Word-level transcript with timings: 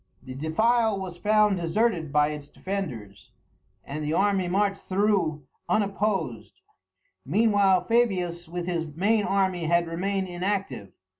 The 0.23 0.33
defile 0.33 0.99
was 0.99 1.17
found 1.19 1.57
deserted 1.57 2.11
by 2.11 2.29
its 2.29 2.49
defenders, 2.49 3.29
and 3.85 4.03
the 4.03 4.13
army 4.13 4.47
marched 4.47 4.81
through 4.81 5.45
unopposed. 5.69 6.59
Meanwhile 7.23 7.83
Fabius 7.85 8.47
with 8.49 8.65
his 8.65 8.87
main 8.87 9.25
army 9.25 9.65
had 9.65 9.85
remained 9.85 10.27
inactive. 10.27 10.91